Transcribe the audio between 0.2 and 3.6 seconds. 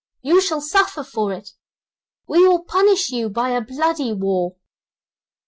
You shall suffer for it we will punish you by